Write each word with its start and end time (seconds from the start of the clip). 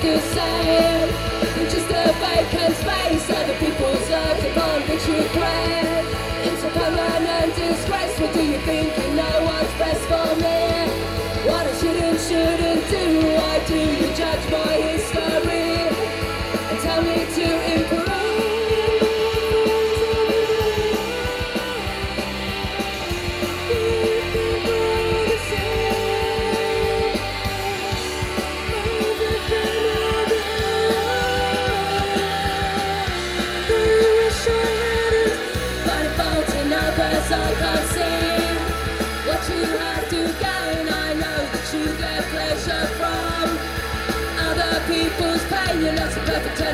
could 0.00 0.22
You're 1.56 1.70
just 1.70 1.90
a 1.90 2.12
vacant 2.24 2.74
space. 2.76 3.28
Other 3.28 3.56
you 5.06 5.20
It's 6.48 6.64
a 6.64 6.70
permanent 6.70 7.54
disgrace. 7.54 8.18
What 8.18 8.32
do 8.32 8.42
you 8.42 8.58
think 8.60 9.09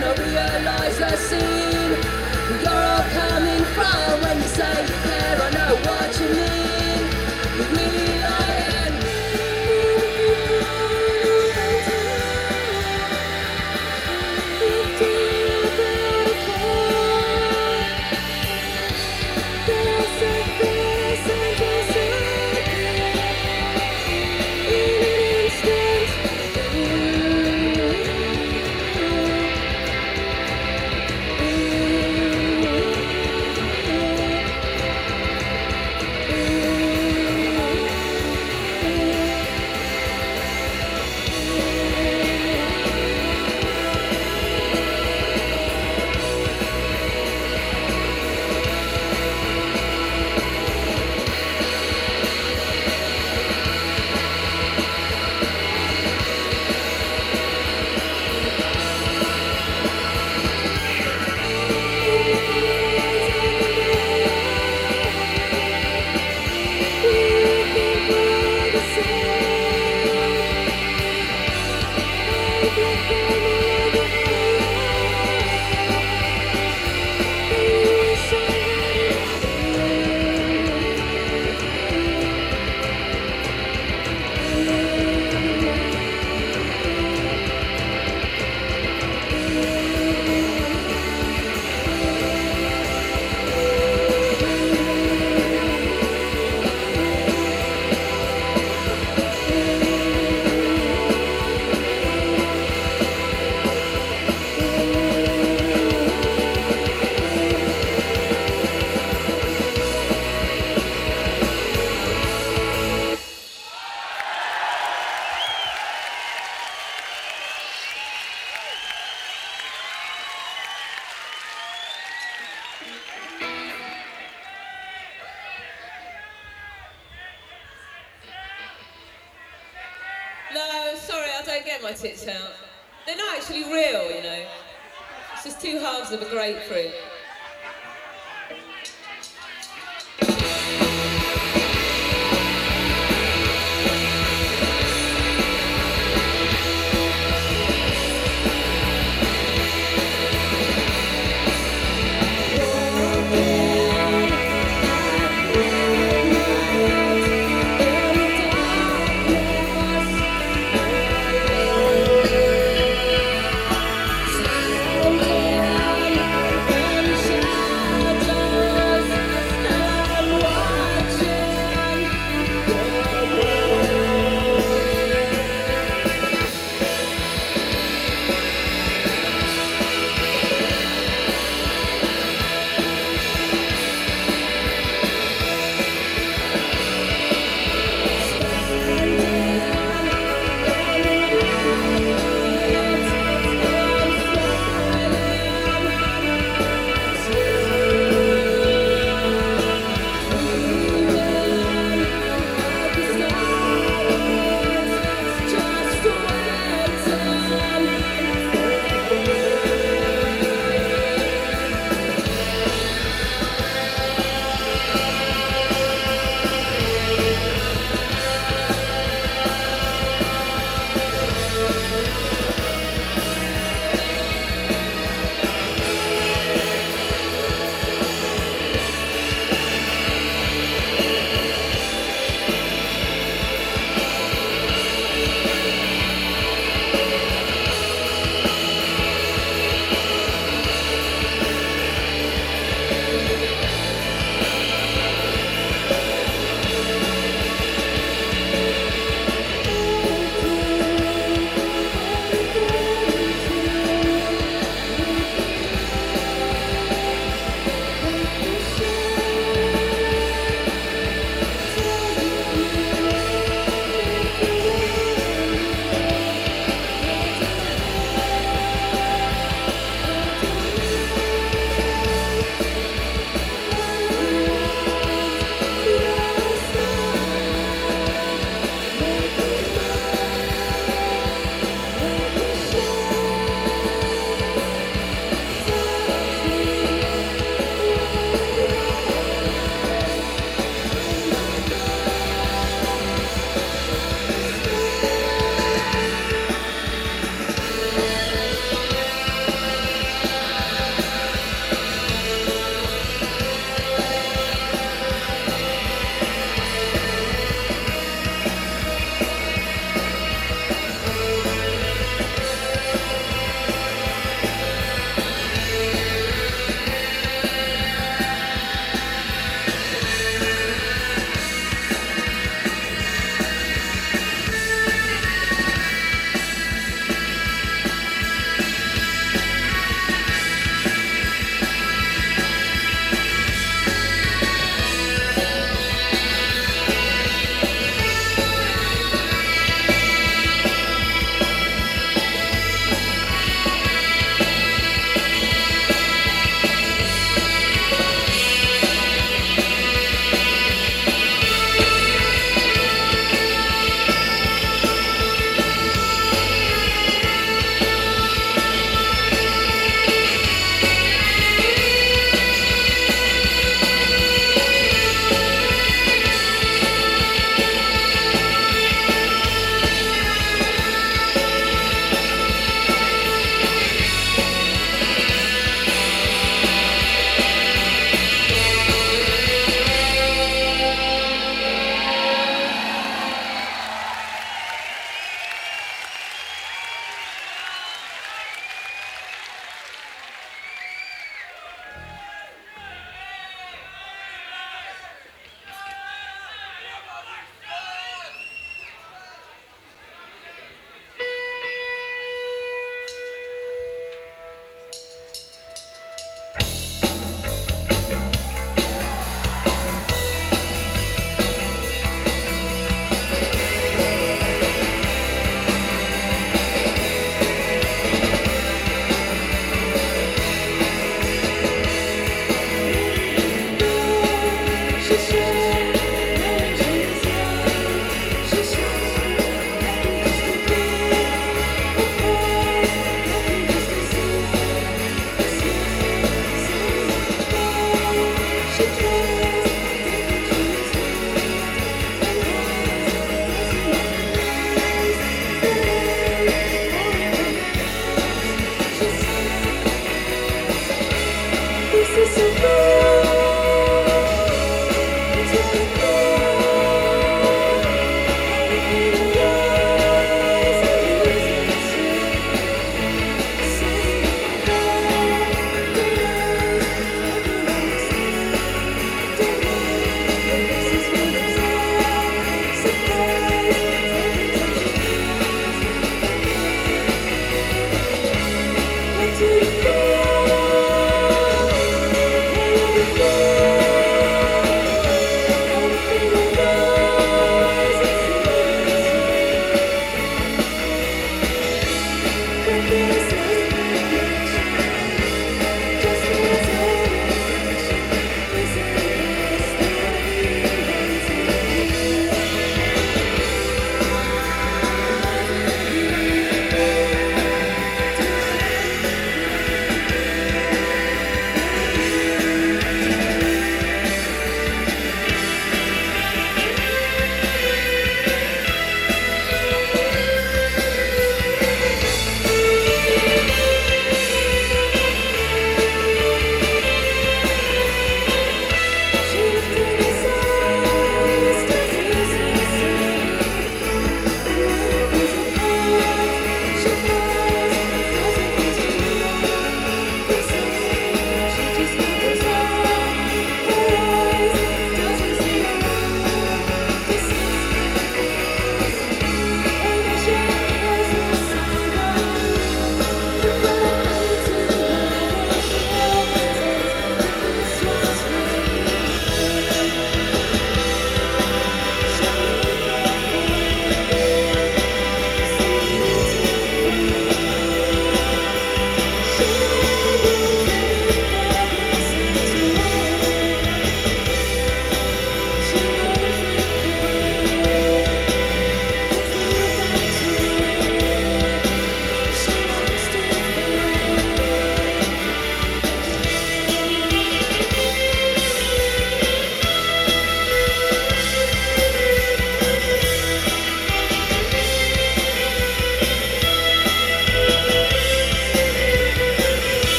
gonna 0.00 0.14
realise 0.22 0.98
the 0.98 1.16
scene. 1.16 1.92
You're 2.62 2.70
all 2.70 3.04
coming 3.20 3.64
from 3.74 4.20
when 4.22 4.36
you 4.36 4.48
say 4.48 4.82
you 4.82 4.94
care. 5.04 5.40
I 5.40 5.50
know 5.50 5.76
what 5.90 6.20
you 6.20 6.28
mean. 6.34 6.65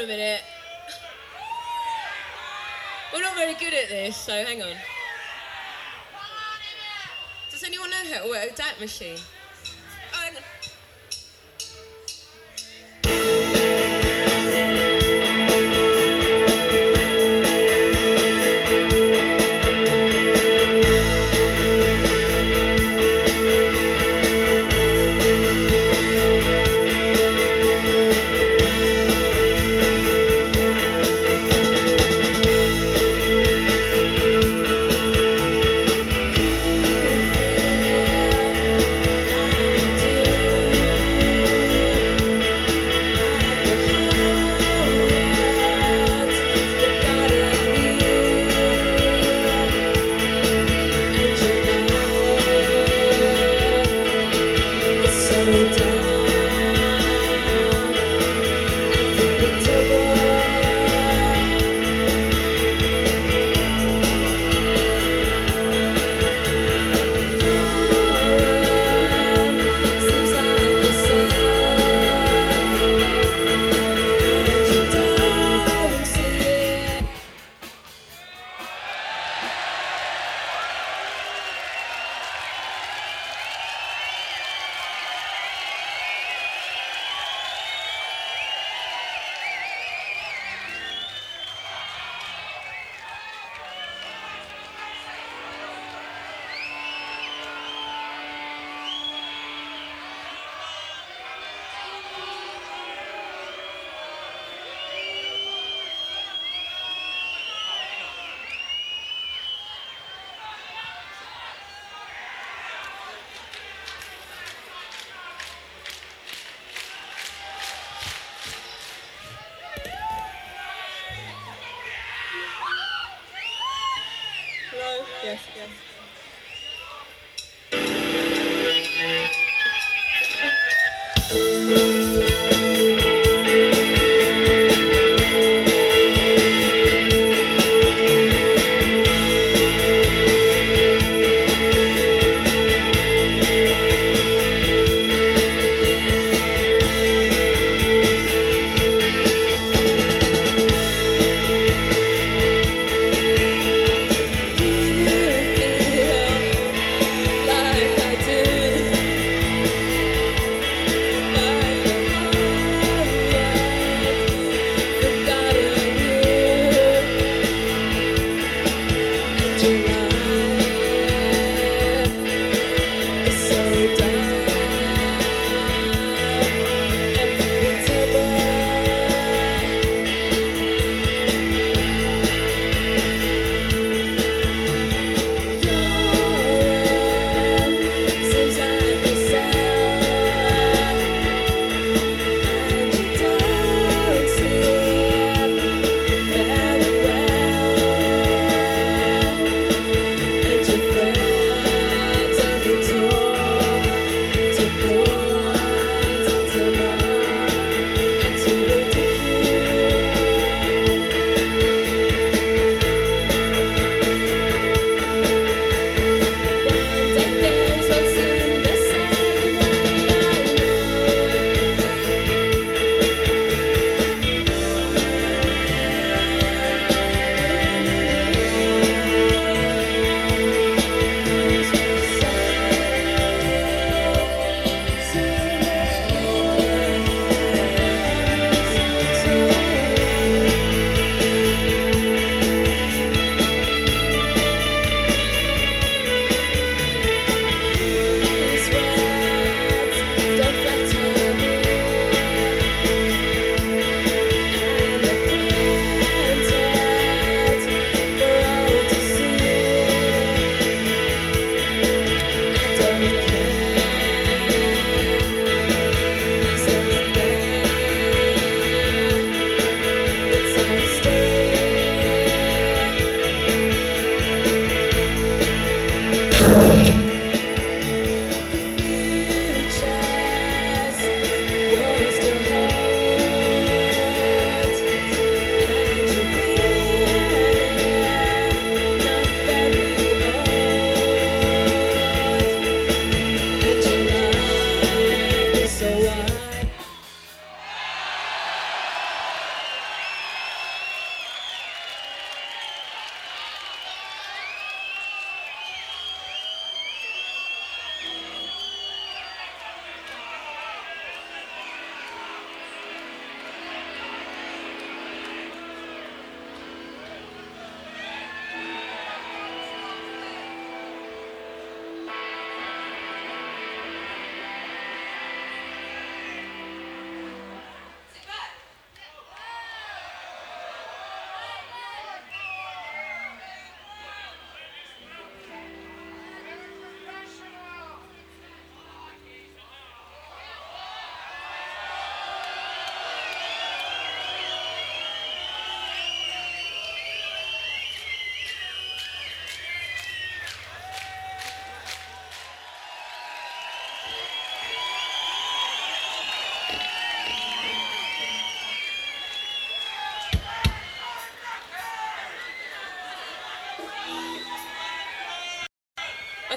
A 0.00 0.06
minute. 0.06 0.40
We're 3.12 3.22
not 3.22 3.34
very 3.34 3.54
good 3.54 3.74
at 3.74 3.88
this, 3.88 4.16
so 4.16 4.32
hang 4.32 4.62
on. 4.62 4.74
Does 7.50 7.64
anyone 7.64 7.90
know 7.90 8.04
how 8.12 8.22
to 8.22 8.28
work 8.30 8.56
a 8.56 8.80
machine? 8.80 9.18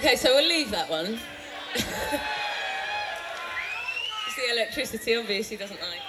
Okay, 0.04 0.18
so 0.18 0.36
we'll 0.36 0.46
leave 0.46 0.70
that 0.72 0.90
one. 0.90 1.18
it's 1.76 1.86
the 4.36 4.52
electricity, 4.52 5.16
obviously, 5.16 5.56
doesn't 5.56 5.80
like 5.80 6.02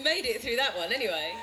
we 0.00 0.04
made 0.04 0.24
it 0.24 0.40
through 0.40 0.56
that 0.56 0.76
one 0.76 0.92
anyway. 0.92 1.34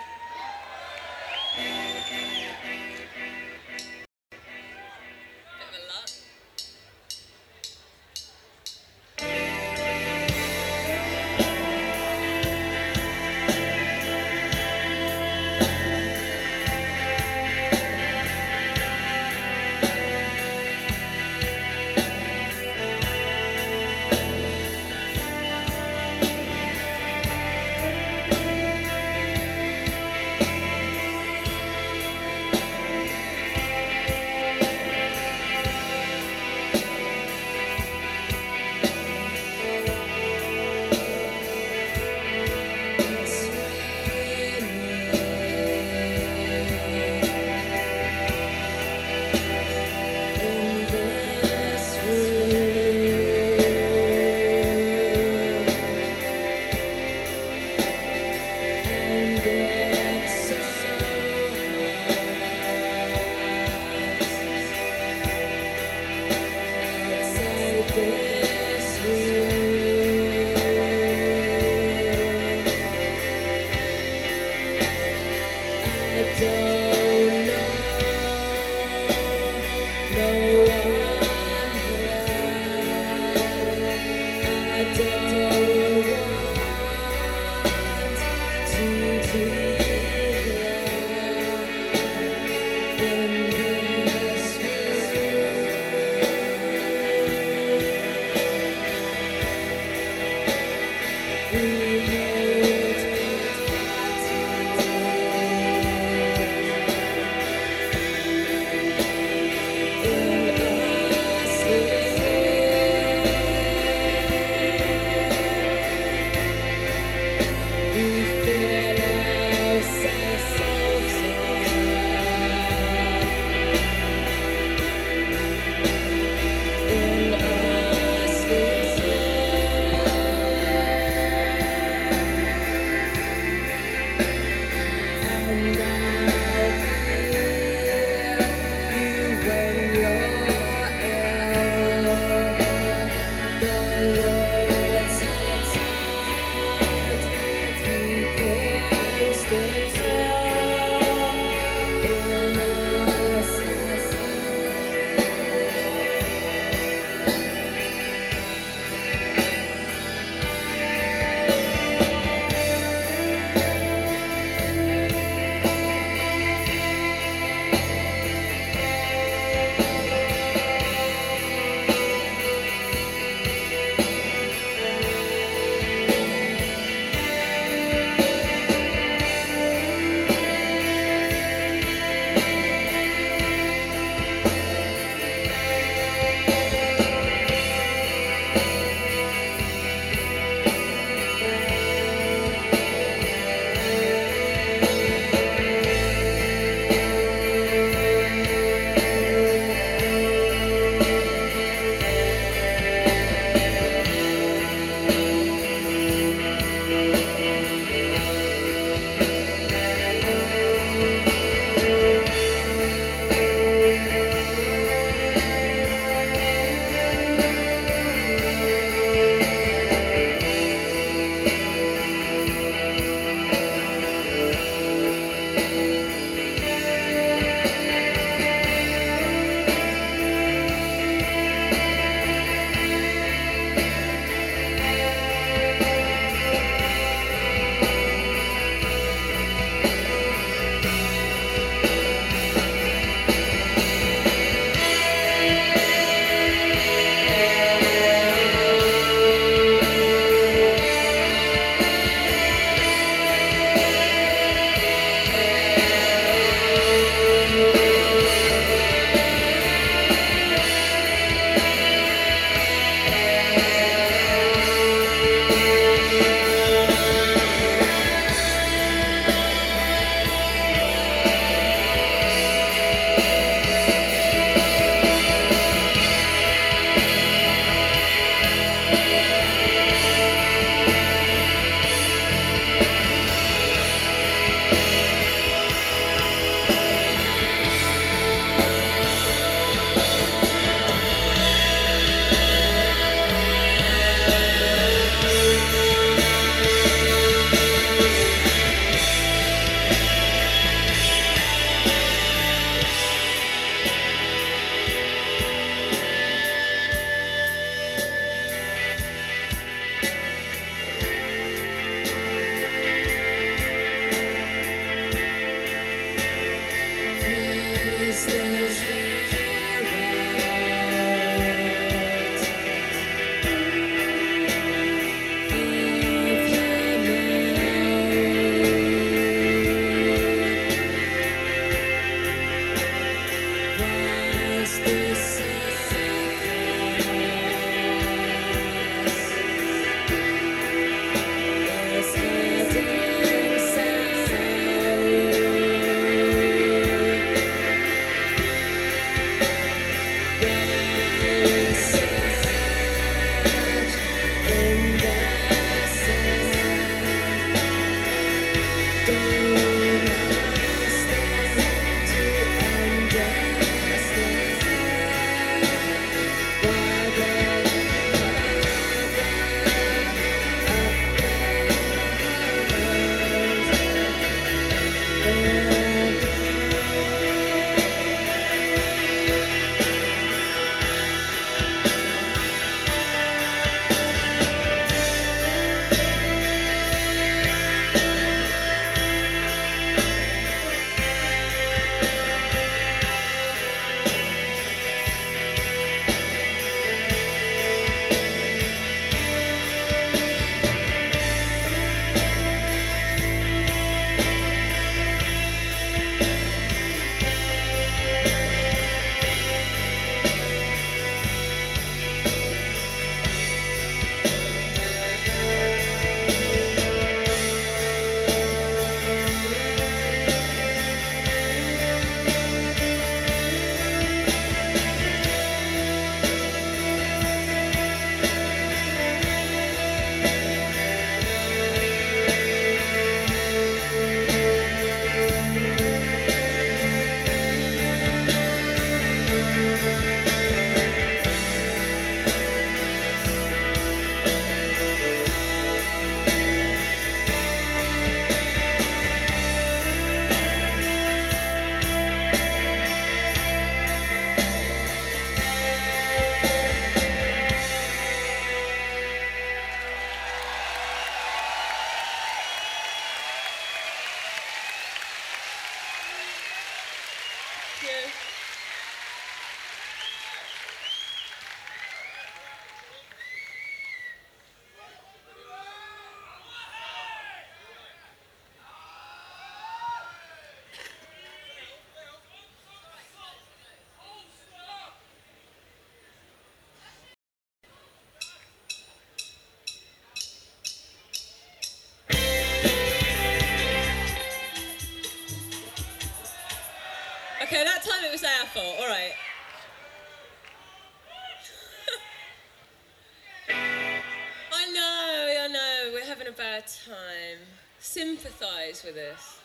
Sympathise 507.90 508.84
with 508.84 508.96
this. 508.96 509.40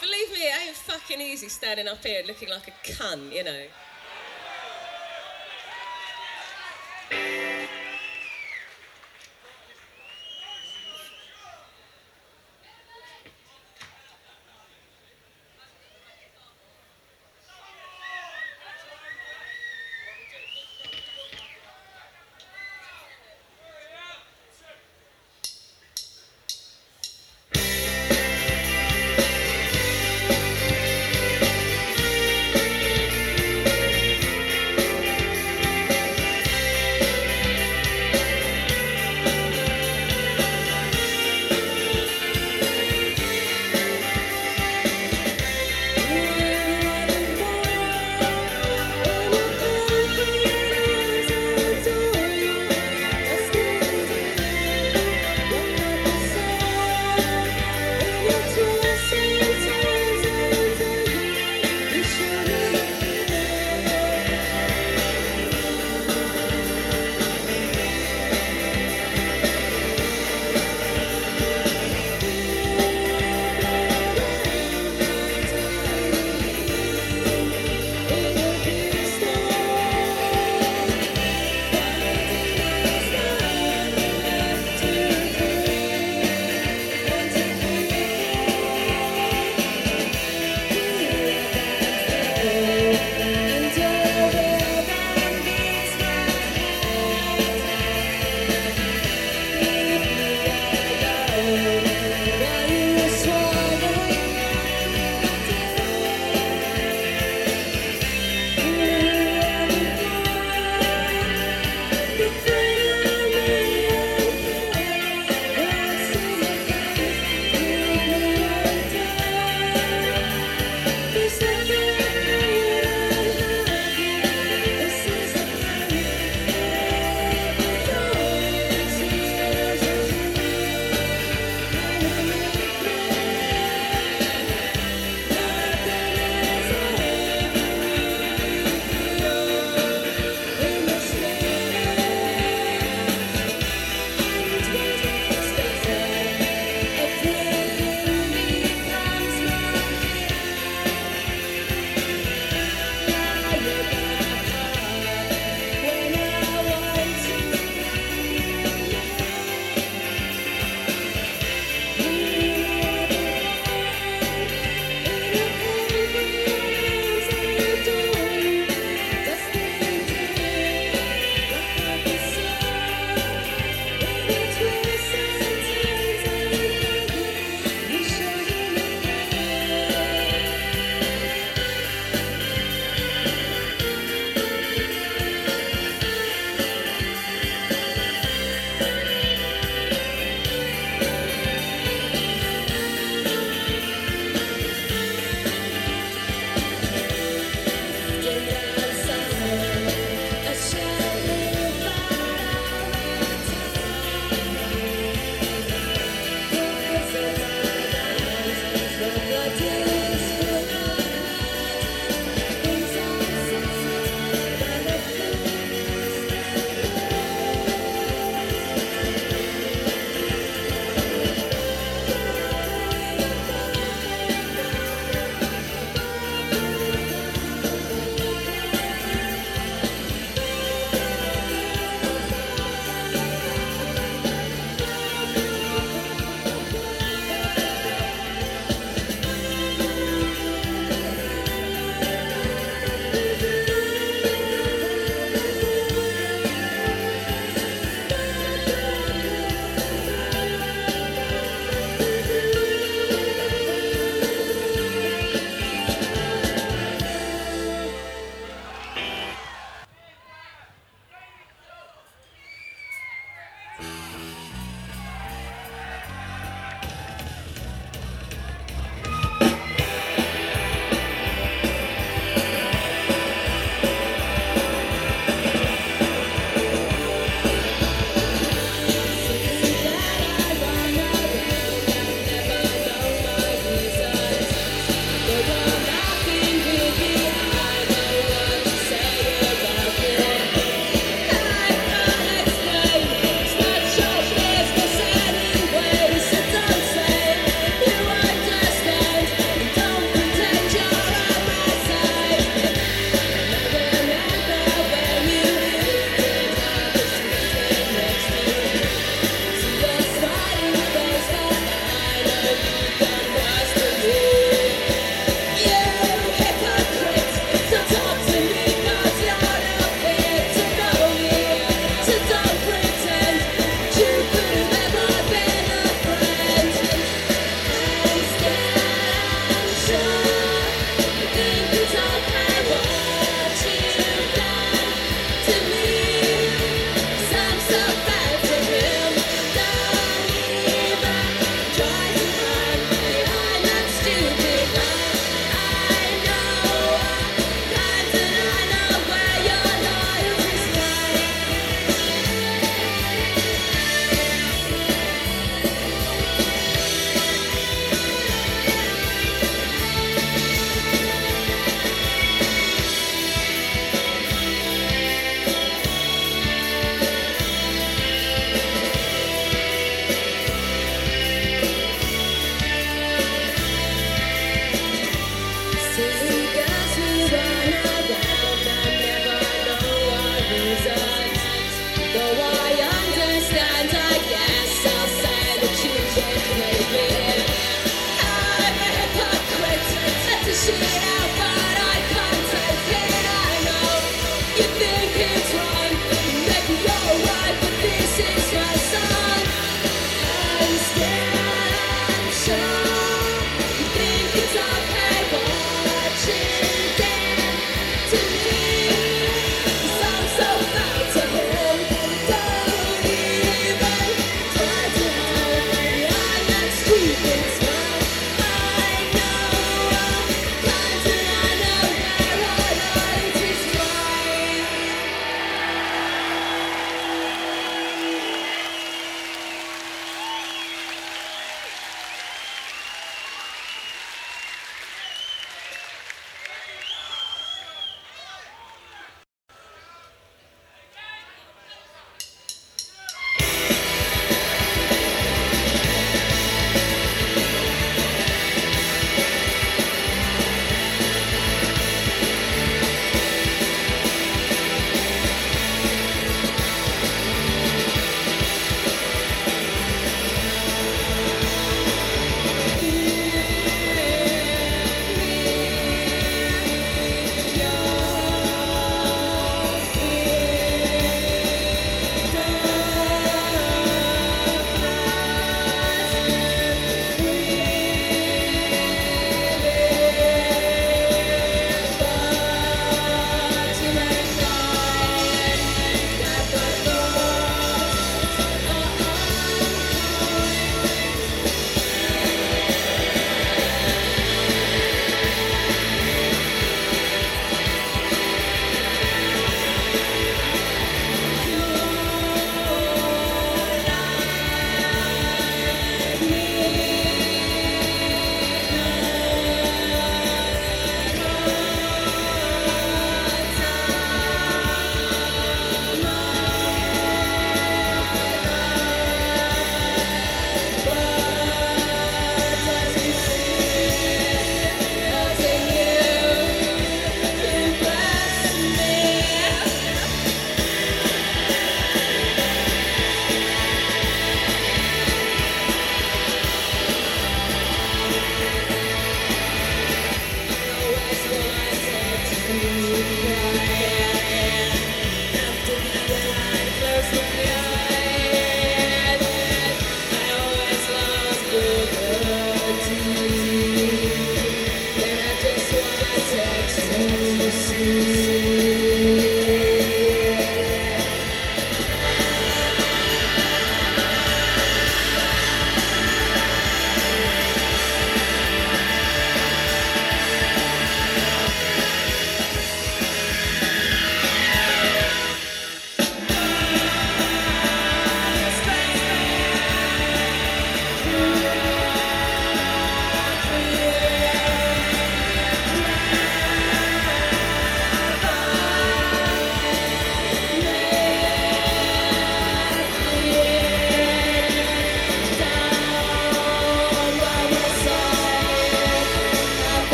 Believe 0.00 0.32
me, 0.32 0.38
it 0.40 0.66
ain't 0.66 0.76
fucking 0.76 1.20
easy 1.20 1.48
standing 1.48 1.86
up 1.86 2.04
here 2.04 2.22
looking 2.26 2.48
like 2.50 2.66
a 2.66 2.72
cunt, 2.92 3.32
you 3.32 3.44
know. 3.44 3.62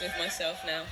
With 0.00 0.16
myself 0.18 0.64
now. 0.64 0.82